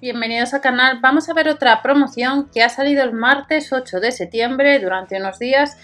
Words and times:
bienvenidos 0.00 0.54
al 0.54 0.60
canal. 0.60 0.98
Vamos 1.00 1.28
a 1.28 1.34
ver 1.34 1.48
otra 1.48 1.82
promoción 1.82 2.48
que 2.52 2.62
ha 2.62 2.68
salido 2.68 3.02
el 3.02 3.12
martes 3.12 3.72
8 3.72 4.00
de 4.00 4.12
septiembre 4.12 4.78
durante 4.78 5.16
unos 5.18 5.38
días 5.38 5.76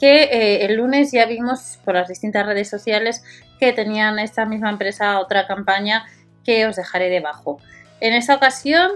que 0.00 0.24
eh, 0.24 0.64
el 0.64 0.76
lunes 0.76 1.12
ya 1.12 1.26
vimos 1.26 1.78
por 1.84 1.94
las 1.94 2.08
distintas 2.08 2.46
redes 2.46 2.68
sociales 2.68 3.22
que 3.58 3.72
tenían 3.72 4.18
esta 4.18 4.46
misma 4.46 4.70
empresa 4.70 5.18
otra 5.20 5.46
campaña 5.46 6.06
que 6.44 6.66
os 6.66 6.76
dejaré 6.76 7.08
debajo. 7.08 7.60
En 8.00 8.12
esta 8.12 8.34
ocasión, 8.34 8.92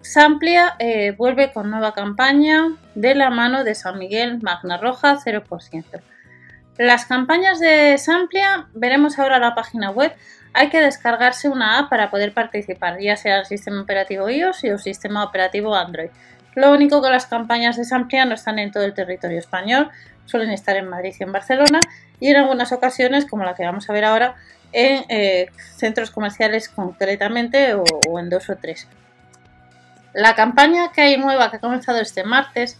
Samplia 0.00 0.74
eh, 0.78 1.12
vuelve 1.12 1.52
con 1.52 1.70
nueva 1.70 1.92
campaña 1.92 2.76
de 2.94 3.14
la 3.14 3.30
mano 3.30 3.64
de 3.64 3.74
San 3.74 3.98
Miguel 3.98 4.40
Magna 4.40 4.76
Roja 4.78 5.16
0%. 5.16 6.02
Las 6.78 7.04
campañas 7.04 7.60
de 7.60 7.98
Samplia, 7.98 8.66
veremos 8.72 9.18
ahora 9.18 9.38
la 9.38 9.54
página 9.54 9.90
web, 9.90 10.14
hay 10.54 10.70
que 10.70 10.80
descargarse 10.80 11.48
una 11.48 11.78
app 11.78 11.90
para 11.90 12.10
poder 12.10 12.32
participar, 12.32 12.98
ya 12.98 13.16
sea 13.16 13.40
el 13.40 13.46
sistema 13.46 13.82
operativo 13.82 14.28
iOS 14.28 14.64
o 14.64 14.66
el 14.68 14.78
sistema 14.78 15.24
operativo 15.24 15.74
Android. 15.74 16.10
Lo 16.54 16.72
único 16.72 17.02
que 17.02 17.10
las 17.10 17.26
campañas 17.26 17.76
de 17.76 17.84
Samplia 17.84 18.24
no 18.24 18.34
están 18.34 18.58
en 18.58 18.70
todo 18.70 18.84
el 18.84 18.94
territorio 18.94 19.38
español, 19.38 19.90
suelen 20.24 20.50
estar 20.50 20.76
en 20.76 20.88
Madrid 20.88 21.14
y 21.18 21.22
en 21.22 21.32
Barcelona 21.32 21.80
y 22.20 22.28
en 22.28 22.36
algunas 22.36 22.72
ocasiones, 22.72 23.26
como 23.26 23.44
la 23.44 23.54
que 23.54 23.64
vamos 23.64 23.88
a 23.88 23.92
ver 23.92 24.04
ahora, 24.04 24.36
en 24.72 25.04
eh, 25.08 25.50
centros 25.76 26.10
comerciales 26.10 26.68
concretamente 26.68 27.74
o, 27.74 27.84
o 28.08 28.18
en 28.18 28.30
dos 28.30 28.48
o 28.48 28.56
tres. 28.56 28.88
La 30.14 30.34
campaña 30.34 30.92
que 30.92 31.02
hay 31.02 31.16
nueva 31.18 31.50
que 31.50 31.56
ha 31.56 31.60
comenzado 31.60 32.00
este 32.00 32.24
martes 32.24 32.78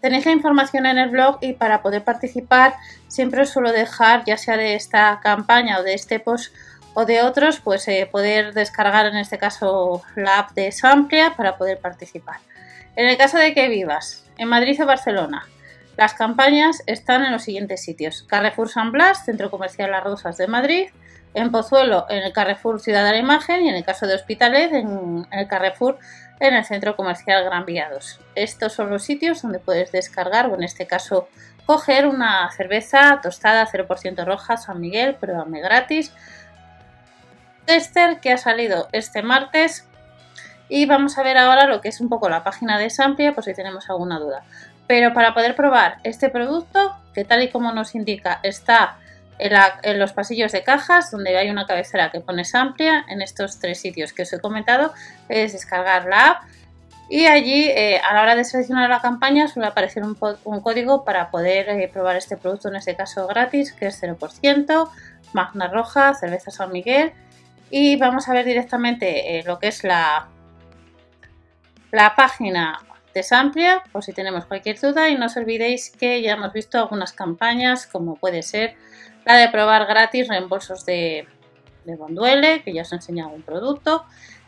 Tenéis 0.00 0.26
la 0.26 0.32
información 0.32 0.86
en 0.86 0.98
el 0.98 1.10
blog 1.10 1.38
y 1.40 1.54
para 1.54 1.82
poder 1.82 2.04
participar 2.04 2.74
siempre 3.08 3.42
os 3.42 3.50
suelo 3.50 3.72
dejar, 3.72 4.24
ya 4.24 4.36
sea 4.36 4.56
de 4.56 4.74
esta 4.74 5.18
campaña 5.20 5.80
o 5.80 5.82
de 5.82 5.94
este 5.94 6.20
post 6.20 6.54
o 6.94 7.04
de 7.04 7.22
otros, 7.22 7.60
pues 7.60 7.86
eh, 7.88 8.08
poder 8.10 8.54
descargar 8.54 9.06
en 9.06 9.16
este 9.16 9.38
caso 9.38 10.02
la 10.14 10.38
app 10.38 10.52
de 10.52 10.70
Samplia 10.72 11.34
para 11.36 11.56
poder 11.56 11.78
participar. 11.78 12.36
En 12.96 13.08
el 13.08 13.16
caso 13.16 13.38
de 13.38 13.54
que 13.54 13.68
vivas 13.68 14.24
en 14.36 14.48
Madrid 14.48 14.80
o 14.82 14.86
Barcelona, 14.86 15.46
las 15.96 16.14
campañas 16.14 16.82
están 16.86 17.24
en 17.24 17.32
los 17.32 17.42
siguientes 17.42 17.82
sitios. 17.82 18.22
Carrefour 18.22 18.68
San 18.68 18.92
Blas, 18.92 19.24
Centro 19.24 19.50
Comercial 19.50 19.90
Las 19.90 20.04
Rosas 20.04 20.36
de 20.36 20.46
Madrid, 20.46 20.88
en 21.34 21.50
Pozuelo 21.50 22.06
en 22.08 22.22
el 22.22 22.32
Carrefour 22.32 22.80
Ciudad 22.80 23.04
de 23.04 23.12
la 23.12 23.18
Imagen 23.18 23.64
y 23.64 23.68
en 23.68 23.74
el 23.74 23.84
caso 23.84 24.06
de 24.06 24.14
Hospitalet 24.14 24.72
en 24.72 25.26
el 25.30 25.48
Carrefour 25.48 25.98
en 26.40 26.54
el 26.54 26.64
Centro 26.64 26.96
Comercial 26.96 27.44
Gran 27.44 27.64
Viados. 27.64 28.20
Estos 28.34 28.72
son 28.72 28.90
los 28.90 29.02
sitios 29.02 29.42
donde 29.42 29.58
puedes 29.58 29.92
descargar 29.92 30.46
o 30.46 30.54
en 30.54 30.62
este 30.62 30.86
caso 30.86 31.28
coger 31.66 32.06
una 32.06 32.50
cerveza 32.52 33.20
tostada 33.22 33.66
0% 33.66 34.24
roja 34.24 34.56
San 34.56 34.80
Miguel, 34.80 35.16
pruébame 35.16 35.60
gratis. 35.60 36.12
Tester 37.66 38.20
que 38.20 38.32
ha 38.32 38.38
salido 38.38 38.88
este 38.92 39.22
martes 39.22 39.86
y 40.68 40.86
vamos 40.86 41.18
a 41.18 41.22
ver 41.22 41.36
ahora 41.36 41.66
lo 41.66 41.80
que 41.80 41.88
es 41.88 42.00
un 42.00 42.08
poco 42.08 42.28
la 42.28 42.44
página 42.44 42.78
de 42.78 42.90
Samplia 42.90 43.32
por 43.32 43.44
si 43.44 43.54
tenemos 43.54 43.88
alguna 43.90 44.18
duda. 44.18 44.44
Pero 44.86 45.12
para 45.12 45.34
poder 45.34 45.54
probar 45.54 45.98
este 46.04 46.30
producto, 46.30 46.96
que 47.12 47.24
tal 47.24 47.42
y 47.42 47.50
como 47.50 47.72
nos 47.72 47.94
indica 47.94 48.40
está 48.42 48.96
en, 49.38 49.98
los 49.98 50.12
pasillos 50.12 50.52
de 50.52 50.62
cajas, 50.62 51.10
donde 51.10 51.36
hay 51.36 51.50
una 51.50 51.66
cabecera 51.66 52.10
que 52.10 52.20
pone 52.20 52.42
amplia, 52.52 53.04
en 53.08 53.22
estos 53.22 53.58
tres 53.58 53.80
sitios 53.80 54.12
que 54.12 54.22
os 54.22 54.32
he 54.32 54.40
comentado, 54.40 54.92
es 55.28 55.52
descargar 55.52 56.06
la 56.06 56.30
app 56.30 56.42
y 57.08 57.24
allí 57.24 57.68
eh, 57.68 57.98
a 57.98 58.12
la 58.12 58.22
hora 58.22 58.36
de 58.36 58.44
seleccionar 58.44 58.90
la 58.90 59.00
campaña 59.00 59.48
suele 59.48 59.68
aparecer 59.68 60.02
un, 60.04 60.14
código 60.60 61.04
para 61.04 61.30
poder 61.30 61.70
eh, 61.70 61.88
probar 61.90 62.16
este 62.16 62.36
producto, 62.36 62.68
en 62.68 62.76
este 62.76 62.96
caso 62.96 63.26
gratis, 63.26 63.72
que 63.72 63.86
es 63.86 64.02
0%, 64.02 64.90
Magna 65.32 65.68
Roja, 65.68 66.12
cerveza 66.14 66.50
San 66.50 66.70
Miguel. 66.70 67.12
Y 67.70 67.96
vamos 67.96 68.28
a 68.28 68.34
ver 68.34 68.44
directamente 68.44 69.38
eh, 69.38 69.42
lo 69.44 69.58
que 69.58 69.68
es 69.68 69.84
la, 69.84 70.28
la 71.92 72.14
página 72.14 72.78
de 73.14 73.22
Samplia, 73.22 73.82
por 73.90 74.04
si 74.04 74.12
tenemos 74.12 74.44
cualquier 74.44 74.78
duda. 74.78 75.08
Y 75.08 75.16
no 75.16 75.26
os 75.26 75.36
olvidéis 75.38 75.90
que 75.90 76.20
ya 76.20 76.34
hemos 76.34 76.52
visto 76.52 76.78
algunas 76.78 77.12
campañas 77.14 77.86
como 77.86 78.16
puede 78.16 78.42
ser 78.42 78.76
de 79.36 79.48
probar 79.48 79.86
gratis 79.86 80.28
reembolsos 80.28 80.86
de, 80.86 81.26
de 81.84 81.96
Bonduele, 81.96 82.62
que 82.62 82.72
ya 82.72 82.82
os 82.82 82.92
he 82.92 82.96
enseñado 82.96 83.30
un 83.30 83.42
producto, 83.42 84.04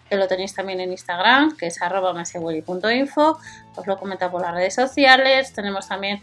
que 0.09 0.17
lo 0.17 0.27
tenéis 0.27 0.55
también 0.55 0.81
en 0.81 0.91
Instagram, 0.91 1.57
que 1.57 1.67
es 1.67 1.81
arroba 1.81 2.13
os 2.13 2.35
lo 2.35 3.95
he 3.95 3.97
comentado 3.97 4.33
por 4.33 4.43
las 4.43 4.55
redes 4.55 4.75
sociales, 4.75 5.53
tenemos 5.53 5.89
también 5.89 6.21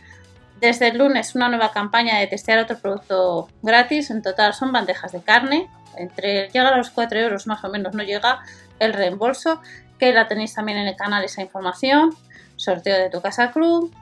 desde 0.60 0.90
el 0.90 0.98
lunes 0.98 1.36
una 1.36 1.50
nueva 1.50 1.72
campaña 1.72 2.20
de 2.20 2.28
testear 2.28 2.60
otro 2.60 2.78
producto 2.80 3.48
gratis, 3.62 4.10
en 4.10 4.22
total 4.22 4.54
son 4.54 4.72
bandejas 4.72 5.12
de 5.12 5.22
carne, 5.22 5.70
entre 5.96 6.50
llega 6.50 6.70
a 6.70 6.78
los 6.78 6.90
4 6.90 7.20
euros 7.20 7.48
más 7.48 7.64
o 7.64 7.70
menos, 7.70 7.94
no 7.94 8.04
llega 8.04 8.42
el 8.80 8.94
reembolso, 8.94 9.62
que 9.98 10.12
la 10.12 10.28
tenéis 10.28 10.54
también 10.54 10.78
en 10.80 10.88
el 10.88 10.96
canal 10.96 11.24
esa 11.24 11.42
información, 11.42 12.16
sorteo 12.56 12.98
de 12.98 13.10
tu 13.10 13.22
casa 13.22 13.52
club, 13.52 13.94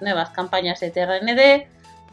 nuevas 0.00 0.30
campañas 0.30 0.80
de 0.80 0.90
TRND, 0.90 1.66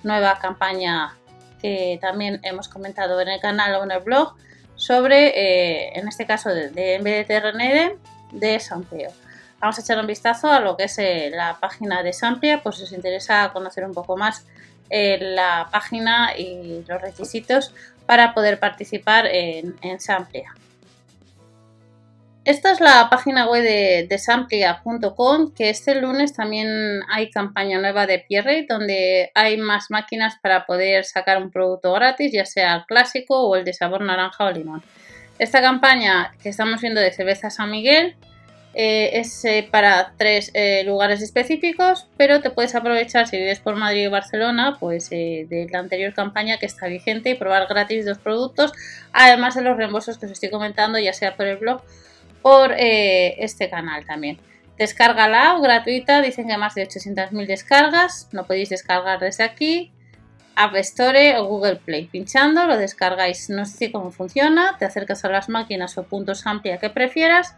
nueva 0.04 0.40
campaña 0.40 1.16
que 1.62 1.98
también 2.02 2.40
hemos 2.44 2.68
comentado 2.68 3.20
en 3.22 3.30
el 3.30 3.40
canal 3.40 3.76
o 3.76 3.84
en 3.84 3.92
el 3.92 4.00
blog 4.00 4.36
sobre, 4.76 5.28
eh, 5.28 5.92
en 5.94 6.08
este 6.08 6.26
caso, 6.26 6.50
de, 6.50 6.70
de, 6.70 7.00
vez 7.00 7.28
de 8.32 8.60
Sampleo. 8.60 9.12
Vamos 9.60 9.78
a 9.78 9.82
echar 9.82 10.00
un 10.00 10.08
vistazo 10.08 10.50
a 10.50 10.62
lo 10.62 10.78
que 10.78 10.86
es 10.86 10.98
eh, 11.00 11.32
la 11.34 11.58
página 11.60 12.02
de 12.02 12.14
Samplia, 12.14 12.64
por 12.64 12.74
si 12.74 12.84
os 12.84 12.94
interesa 12.94 13.52
conocer 13.52 13.84
un 13.84 13.94
poco 13.94 14.16
más 14.16 14.46
eh, 14.90 15.18
la 15.20 15.68
página 15.70 16.38
y 16.38 16.84
los 16.88 17.02
requisitos 17.02 17.74
para 18.06 18.34
poder 18.34 18.60
participar 18.60 19.28
en, 19.28 19.76
en 19.82 20.00
Samplia. 20.00 20.56
Esta 22.50 22.72
es 22.72 22.80
la 22.80 23.12
página 23.12 23.48
web 23.48 23.62
de, 23.62 24.18
Samplia.com, 24.18 25.54
que 25.54 25.70
este 25.70 25.94
lunes 25.94 26.34
también 26.34 27.02
hay 27.08 27.30
campaña 27.30 27.78
nueva 27.78 28.08
de 28.08 28.18
Pierre, 28.18 28.66
donde 28.68 29.30
hay 29.36 29.58
más 29.58 29.92
máquinas 29.92 30.34
para 30.42 30.66
poder 30.66 31.06
sacar 31.06 31.38
un 31.38 31.52
producto 31.52 31.94
gratis, 31.94 32.32
ya 32.34 32.46
sea 32.46 32.78
el 32.78 32.86
clásico 32.86 33.40
o 33.40 33.56
el 33.56 33.66
de 33.66 33.74
sabor 33.74 34.02
naranja 34.02 34.46
o 34.46 34.52
limón. 34.52 34.82
Esta 35.38 35.62
campaña 35.62 36.32
que 36.42 36.50
estamos 36.50 36.82
viendo 36.82 37.00
de 37.00 37.12
cerveza 37.12 37.52
San 37.52 37.70
Miguel 37.70 38.16
eh, 38.74 39.12
es 39.20 39.46
eh, 39.46 39.70
para 39.70 40.14
tres 40.18 40.50
eh, 40.56 40.84
lugares 40.86 41.22
específicos, 41.22 42.08
pero 42.18 42.42
te 42.42 42.50
puedes 42.50 42.74
aprovechar 42.74 43.28
si 43.28 43.38
vives 43.38 43.60
por 43.60 43.76
Madrid 43.76 44.08
o 44.08 44.12
Barcelona, 44.12 44.76
pues 44.80 45.12
de 45.12 45.68
la 45.72 45.78
anterior 45.78 46.16
campaña 46.16 46.58
que 46.58 46.66
está 46.66 46.88
vigente 46.88 47.30
y 47.30 47.36
probar 47.36 47.68
gratis 47.68 48.08
dos 48.08 48.18
productos, 48.18 48.74
además 49.14 49.54
de 49.54 49.62
los 49.62 49.78
reembolsos 49.78 50.18
que 50.18 50.26
os 50.26 50.32
estoy 50.32 50.50
comentando, 50.50 50.98
ya 50.98 51.14
sea 51.14 51.36
por 51.36 51.46
el 51.46 51.58
blog 51.58 51.84
por 52.42 52.74
eh, 52.78 53.44
este 53.44 53.70
canal 53.70 54.06
también. 54.06 54.40
Descárgala 54.78 55.58
gratuita, 55.62 56.22
dicen 56.22 56.48
que 56.48 56.58
más 56.58 56.76
de 56.76 56.88
800.000 56.88 57.48
descargas, 57.48 58.30
lo 58.32 58.46
podéis 58.46 58.70
descargar 58.70 59.20
desde 59.20 59.44
aquí, 59.44 59.92
App 60.56 60.76
Store 60.76 61.38
o 61.38 61.46
Google 61.46 61.78
Play. 61.78 62.06
Pinchando 62.06 62.66
lo 62.66 62.78
descargáis, 62.78 63.50
no 63.50 63.66
sé 63.66 63.92
cómo 63.92 64.12
funciona, 64.12 64.78
te 64.78 64.86
acercas 64.86 65.24
a 65.26 65.30
las 65.30 65.50
máquinas 65.50 65.98
o 65.98 66.04
puntos 66.04 66.46
amplia 66.48 66.78
que 66.78 66.90
prefieras, 66.90 67.56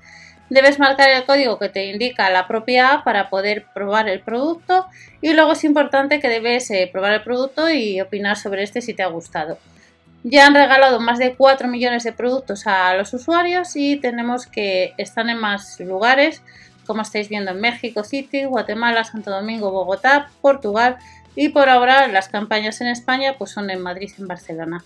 debes 0.49 0.79
marcar 0.79 1.09
el 1.09 1.25
código 1.25 1.57
que 1.57 1.69
te 1.69 1.85
indica 1.85 2.29
la 2.29 2.47
propia 2.47 2.93
app 2.93 3.03
para 3.05 3.29
poder 3.29 3.65
probar 3.73 4.09
el 4.09 4.19
producto 4.19 4.85
y 5.21 5.33
luego 5.33 5.53
es 5.53 5.63
importante 5.63 6.19
que 6.19 6.27
debes 6.27 6.69
eh, 6.71 6.89
probar 6.91 7.13
el 7.13 7.23
producto 7.23 7.69
y 7.69 8.01
opinar 8.01 8.35
sobre 8.37 8.63
este 8.63 8.81
si 8.81 8.93
te 8.93 9.01
ha 9.01 9.07
gustado. 9.07 9.57
Ya 10.23 10.45
han 10.45 10.53
regalado 10.53 10.99
más 10.99 11.17
de 11.17 11.35
4 11.35 11.67
millones 11.67 12.03
de 12.03 12.13
productos 12.13 12.67
a 12.67 12.93
los 12.95 13.13
usuarios 13.13 13.75
y 13.75 13.95
tenemos 13.95 14.45
que 14.45 14.93
están 14.97 15.29
en 15.29 15.37
más 15.37 15.79
lugares, 15.79 16.43
como 16.85 17.01
estáis 17.01 17.27
viendo 17.27 17.51
en 17.51 17.59
México 17.59 18.03
City, 18.03 18.43
Guatemala, 18.43 19.03
Santo 19.03 19.31
Domingo, 19.31 19.71
Bogotá, 19.71 20.29
Portugal 20.41 20.97
y 21.35 21.49
por 21.49 21.69
ahora 21.69 22.07
las 22.07 22.29
campañas 22.29 22.81
en 22.81 22.87
España 22.87 23.35
pues 23.37 23.51
son 23.51 23.69
en 23.71 23.81
Madrid 23.81 24.11
y 24.15 24.21
en 24.21 24.27
Barcelona. 24.27 24.83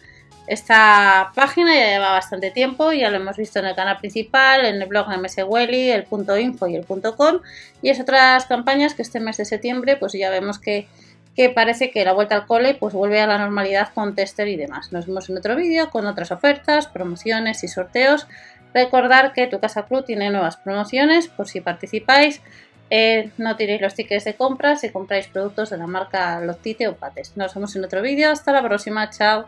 Esta 0.48 1.32
página 1.34 1.74
ya 1.74 1.88
lleva 1.88 2.12
bastante 2.12 2.52
tiempo, 2.52 2.92
ya 2.92 3.10
lo 3.10 3.18
hemos 3.18 3.36
visto 3.36 3.58
en 3.60 3.66
el 3.66 3.76
canal 3.76 3.98
principal, 3.98 4.64
en 4.64 4.80
el 4.80 4.88
blog 4.88 5.10
de 5.10 5.18
MSWelly, 5.18 5.90
el 5.90 6.04
punto 6.04 6.38
.info 6.38 6.68
y 6.68 6.76
el 6.76 6.84
punto 6.84 7.16
.com 7.16 7.40
y 7.82 7.90
es 7.90 8.00
otras 8.00 8.46
campañas 8.46 8.94
que 8.94 9.02
este 9.02 9.20
mes 9.20 9.38
de 9.38 9.46
septiembre 9.46 9.98
pues 9.98 10.14
ya 10.14 10.30
vemos 10.30 10.60
que 10.60 10.88
que 11.36 11.50
parece 11.50 11.92
que 11.92 12.06
la 12.06 12.14
vuelta 12.14 12.36
al 12.36 12.46
cole 12.46 12.76
pues 12.76 12.94
vuelve 12.94 13.20
a 13.20 13.28
la 13.28 13.38
normalidad 13.38 13.90
con 13.94 14.16
tester 14.16 14.48
y 14.48 14.56
demás. 14.56 14.92
Nos 14.92 15.06
vemos 15.06 15.30
en 15.30 15.38
otro 15.38 15.56
vídeo 15.56 15.90
con 15.90 16.06
otras 16.08 16.32
ofertas, 16.32 16.88
promociones 16.88 17.64
y 17.64 17.68
sorteos. 17.68 18.28
Recordar 18.74 19.34
que 19.34 19.48
tu 19.48 19.60
casa 19.60 19.86
club 19.86 20.06
tiene 20.06 20.30
nuevas 20.30 20.58
promociones 20.58 21.28
por 21.28 21.48
si 21.48 21.62
participáis. 21.62 22.42
Eh, 22.90 23.32
no 23.38 23.56
tiréis 23.56 23.82
los 23.82 23.96
tickets 23.96 24.26
de 24.26 24.36
compra 24.36 24.76
si 24.76 24.90
compráis 24.90 25.28
productos 25.28 25.72
de 25.72 25.78
la 25.78 25.88
marca 25.88 26.40
Lotite 26.40 26.88
o 26.88 26.96
Pates. 26.96 27.36
Nos 27.36 27.54
vemos 27.54 27.76
en 27.76 27.84
otro 27.84 28.02
vídeo. 28.02 28.32
Hasta 28.32 28.52
la 28.52 28.62
próxima. 28.62 29.10
Chao. 29.10 29.46